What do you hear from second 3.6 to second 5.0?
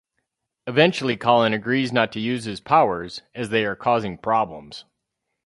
are causing problems.